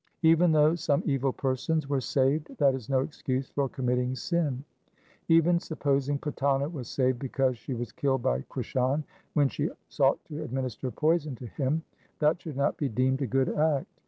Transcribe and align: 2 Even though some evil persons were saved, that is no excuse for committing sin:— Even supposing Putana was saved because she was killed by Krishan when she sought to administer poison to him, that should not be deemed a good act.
2 0.23 0.29
Even 0.29 0.51
though 0.51 0.73
some 0.73 1.03
evil 1.05 1.31
persons 1.31 1.87
were 1.87 2.01
saved, 2.01 2.57
that 2.57 2.73
is 2.73 2.89
no 2.89 3.01
excuse 3.01 3.49
for 3.49 3.69
committing 3.69 4.15
sin:— 4.15 4.63
Even 5.27 5.59
supposing 5.59 6.17
Putana 6.17 6.71
was 6.71 6.87
saved 6.87 7.19
because 7.19 7.55
she 7.55 7.75
was 7.75 7.91
killed 7.91 8.23
by 8.23 8.41
Krishan 8.49 9.03
when 9.35 9.47
she 9.47 9.69
sought 9.89 10.17
to 10.25 10.41
administer 10.41 10.89
poison 10.89 11.35
to 11.35 11.45
him, 11.45 11.83
that 12.17 12.41
should 12.41 12.57
not 12.57 12.77
be 12.77 12.89
deemed 12.89 13.21
a 13.21 13.27
good 13.27 13.49
act. 13.55 13.85